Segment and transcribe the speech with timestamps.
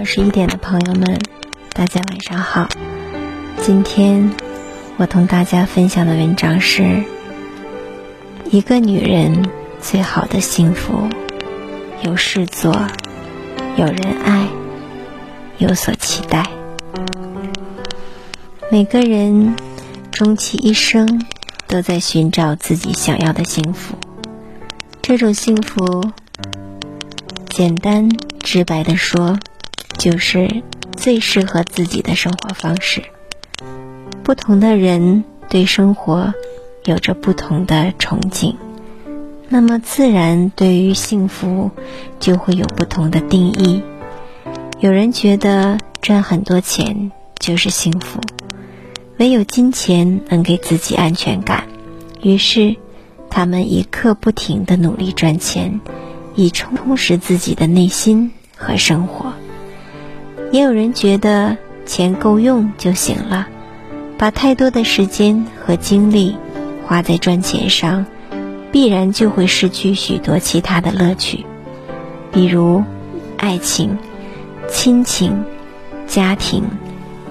[0.00, 1.20] 二十一点的朋友们，
[1.74, 2.66] 大家晚上好。
[3.60, 4.30] 今天
[4.96, 7.04] 我同大家分享的文章是：
[8.50, 9.46] 一个女人
[9.78, 11.06] 最好的幸福，
[12.02, 12.74] 有事做，
[13.76, 14.48] 有人爱，
[15.58, 16.48] 有所期待。
[18.70, 19.54] 每个人
[20.10, 21.26] 终其一生
[21.66, 23.96] 都在寻找自己想要的幸福，
[25.02, 26.10] 这种幸福，
[27.50, 28.08] 简单
[28.42, 29.38] 直白的说。
[30.00, 30.62] 就是
[30.96, 33.02] 最适合自己的生活方式。
[34.22, 36.32] 不同的人对生活
[36.84, 38.54] 有着不同的憧憬，
[39.50, 41.70] 那么自然对于幸福
[42.18, 43.82] 就会有不同的定义。
[44.78, 48.20] 有人觉得赚很多钱就是幸福，
[49.18, 51.64] 唯有金钱能给自己安全感，
[52.22, 52.74] 于是
[53.28, 55.78] 他们一刻不停的努力赚钱，
[56.34, 59.29] 以充实自己的内心和生活。
[60.50, 61.56] 也有人觉得
[61.86, 63.46] 钱够用就行了，
[64.18, 66.36] 把太多的时间和精力
[66.84, 68.04] 花在赚钱上，
[68.72, 71.44] 必然就会失去许多其他的乐趣，
[72.32, 72.82] 比如
[73.36, 73.96] 爱情、
[74.68, 75.44] 亲情、
[76.06, 76.64] 家庭，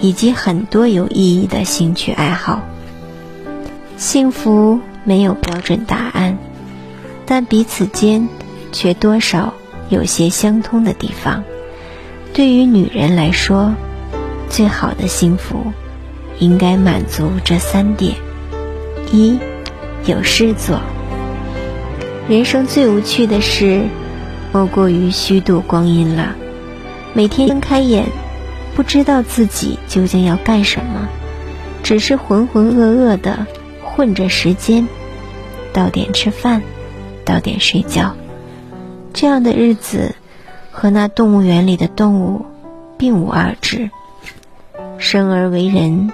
[0.00, 2.62] 以及很多有意义的兴趣爱好。
[3.98, 6.38] 幸福没有标准答案，
[7.26, 8.28] 但彼此间
[8.72, 9.52] 却多少
[9.90, 11.44] 有些相通的地方。
[12.34, 13.74] 对于女人来说，
[14.48, 15.70] 最好的幸福
[16.38, 18.14] 应该满足这三点：
[19.12, 19.38] 一，
[20.06, 20.80] 有事做。
[22.28, 23.82] 人生最无趣的事，
[24.50, 26.34] 莫过于虚度光阴了。
[27.12, 28.06] 每天睁开眼，
[28.74, 31.08] 不知道自己究竟要干什么，
[31.82, 33.46] 只是浑浑噩噩的
[33.84, 34.88] 混着时间，
[35.74, 36.62] 到点吃饭，
[37.26, 38.16] 到点睡觉，
[39.12, 40.14] 这样的日子。
[40.72, 42.46] 和那动物园里的动物
[42.98, 43.90] 并无二致。
[44.98, 46.10] 生而为人，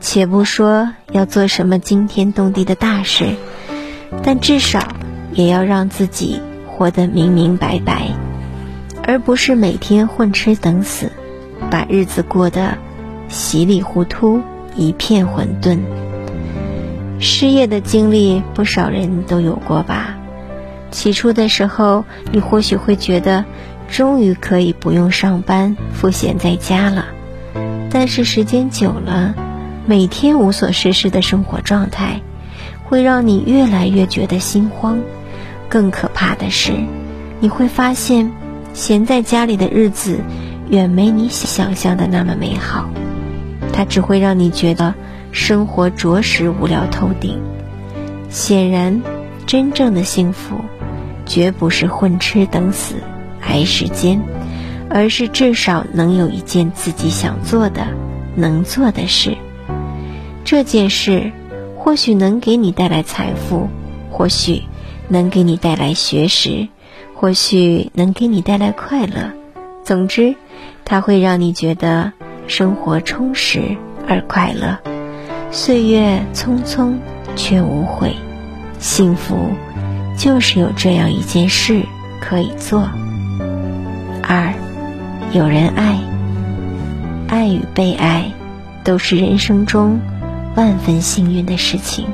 [0.00, 3.36] 且不说要做什么惊天动地的大事，
[4.22, 4.88] 但至少
[5.32, 8.08] 也要让自己活得明明白白，
[9.02, 11.12] 而不是每天混吃等死，
[11.70, 12.78] 把日子过得
[13.28, 14.40] 稀里糊涂、
[14.74, 15.78] 一片混沌。
[17.20, 20.16] 失业的经历，不少人都有过吧？
[20.94, 23.44] 起初的时候，你或许会觉得，
[23.90, 27.06] 终于可以不用上班，赋闲在家了。
[27.90, 29.34] 但是时间久了，
[29.86, 32.20] 每天无所事事的生活状态，
[32.84, 35.00] 会让你越来越觉得心慌。
[35.68, 36.72] 更可怕的是，
[37.40, 38.30] 你会发现，
[38.72, 40.20] 闲在家里的日子，
[40.70, 42.88] 远没你想象的那么美好。
[43.72, 44.94] 它只会让你觉得
[45.32, 47.40] 生活着实无聊透顶。
[48.30, 49.02] 显然，
[49.46, 50.64] 真正的幸福。
[51.26, 52.96] 绝不是混吃等死
[53.40, 54.20] 挨时间，
[54.90, 57.86] 而是至少能有一件自己想做的、
[58.34, 59.36] 能做的事。
[60.44, 61.32] 这件事
[61.76, 63.68] 或许能给你带来财富，
[64.10, 64.62] 或许
[65.08, 66.68] 能给你带来学识，
[67.14, 69.32] 或许能给你带来快乐。
[69.82, 70.34] 总之，
[70.84, 72.12] 它会让你觉得
[72.46, 74.78] 生活充实而快乐，
[75.50, 76.94] 岁月匆匆
[77.36, 78.14] 却无悔，
[78.78, 79.50] 幸福。
[80.16, 81.82] 就是有这样一件事
[82.20, 82.88] 可以做。
[84.22, 84.54] 二，
[85.32, 86.00] 有人爱，
[87.28, 88.32] 爱与被爱，
[88.82, 90.00] 都是人生中
[90.54, 92.06] 万分幸运的事情。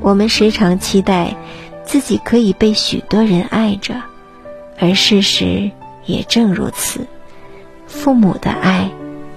[0.00, 1.36] 我们时常期待
[1.84, 3.94] 自己可以被许多人爱着，
[4.78, 5.70] 而事实
[6.06, 7.06] 也正如此。
[7.86, 8.88] 父母的爱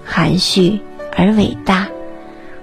[0.06, 0.79] 含蓄
[1.17, 1.89] 而伟大，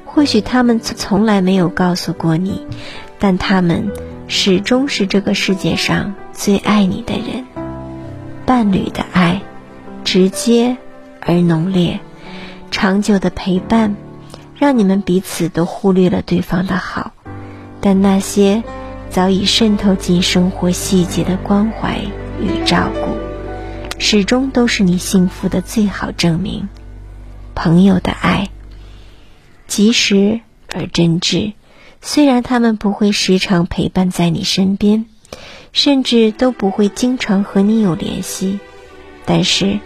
[0.06, 2.66] 或许他们从来没有告诉过你，
[3.18, 3.90] 但他们。
[4.32, 7.44] 始终是这个世界上最爱你的人，
[8.46, 9.42] 伴侣的爱，
[10.04, 10.76] 直接
[11.20, 11.98] 而浓烈，
[12.70, 13.96] 长久的陪伴，
[14.54, 17.12] 让你们彼此都忽略了对方的好，
[17.80, 18.62] 但那些
[19.10, 21.98] 早已渗透进生活细节的关怀
[22.40, 23.16] 与照顾，
[23.98, 26.68] 始终都是你幸福的最好证明。
[27.56, 28.48] 朋友的爱，
[29.66, 30.40] 及时
[30.72, 31.54] 而真挚。
[32.02, 35.04] 虽然他们不会时常陪伴在你身边，
[35.72, 38.58] 甚至都不会经常和你有联系，
[39.26, 39.78] 但是，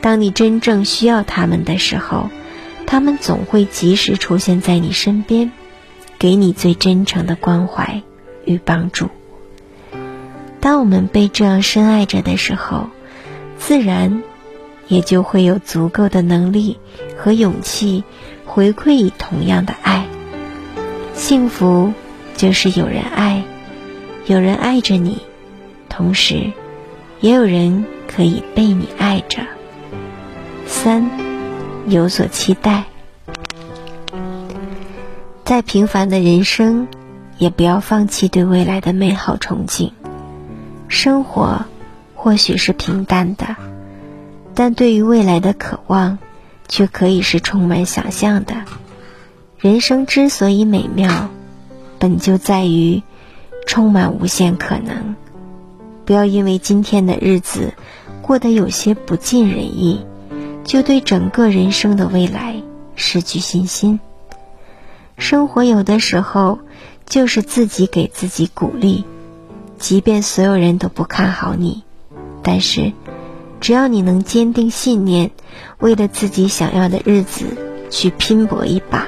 [0.00, 2.30] 当你真正需要他们的时候，
[2.86, 5.50] 他们总会及时出现在你身边，
[6.18, 8.02] 给你最真诚的关怀
[8.44, 9.10] 与帮助。
[10.60, 12.88] 当我们被这样深爱着的时候，
[13.58, 14.22] 自然
[14.86, 16.78] 也就会有足够的能力
[17.16, 18.04] 和勇气
[18.44, 20.05] 回馈以同样的爱。
[21.16, 21.92] 幸福
[22.36, 23.42] 就是有人爱，
[24.26, 25.22] 有人爱着你，
[25.88, 26.52] 同时，
[27.20, 29.38] 也有人可以被你爱着。
[30.66, 31.10] 三，
[31.88, 32.84] 有所期待。
[35.42, 36.86] 再平凡的人生，
[37.38, 39.92] 也不要放弃对未来的美好憧憬。
[40.86, 41.64] 生活
[42.14, 43.56] 或许是平淡的，
[44.54, 46.18] 但对于未来的渴望，
[46.68, 48.54] 却可以是充满想象的。
[49.58, 51.30] 人生之所以美妙，
[51.98, 53.02] 本就在于
[53.66, 55.16] 充满无限可能。
[56.04, 57.72] 不要因为今天的日子
[58.20, 60.04] 过得有些不尽人意，
[60.62, 62.62] 就对整个人生的未来
[62.94, 63.98] 失去信心。
[65.16, 66.58] 生活有的时候
[67.06, 69.04] 就是自己给自己鼓励。
[69.78, 71.82] 即便所有人都不看好你，
[72.42, 72.92] 但是
[73.60, 75.30] 只要你能坚定信念，
[75.78, 77.46] 为了自己想要的日子
[77.90, 79.06] 去拼搏一把，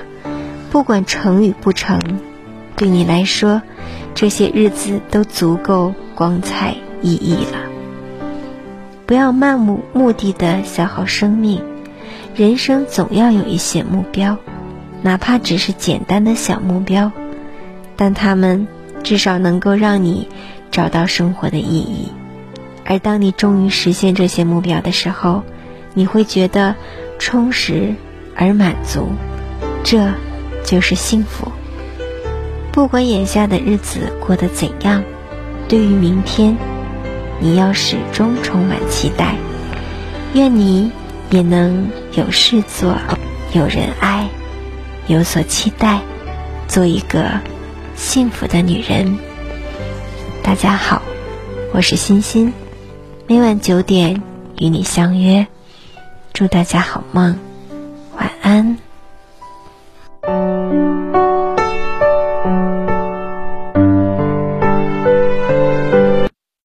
[0.71, 2.01] 不管成与不成，
[2.77, 3.63] 对你来说，
[4.15, 7.59] 这些日子都足够光彩熠熠了。
[9.07, 11.63] 不要漫无目的的消耗生命，
[12.35, 14.37] 人生总要有一些目标，
[15.03, 17.13] 哪怕只是简单的小目标，
[17.97, 18.69] 但他们
[19.03, 20.29] 至少能够让你。
[20.71, 22.13] 找到生活的意义，
[22.85, 25.43] 而当你终于实现这些目标的时候，
[25.95, 26.77] 你会觉得
[27.19, 27.95] 充实
[28.37, 29.09] 而满足，
[29.83, 30.13] 这
[30.69, 31.51] 就是幸福。
[32.73, 35.03] 不管眼下的日子过得怎样，
[35.67, 36.55] 对于明天，
[37.41, 39.35] 你要始终充满期待。
[40.35, 40.93] 愿你
[41.31, 42.99] 也能有事做，
[43.55, 44.29] 有人爱，
[45.07, 46.01] 有所期待，
[46.69, 47.41] 做一个
[47.97, 49.19] 幸福的女人。
[50.43, 51.01] 大家好，
[51.73, 52.53] 我是欣欣，
[53.27, 54.23] 每晚九点
[54.59, 55.47] 与你相约，
[56.35, 57.39] 祝大家好梦。
[58.19, 58.77] 晚安